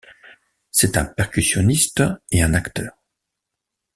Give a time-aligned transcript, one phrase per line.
[0.71, 2.01] C'est un percussionniste
[2.31, 2.97] et un acteur.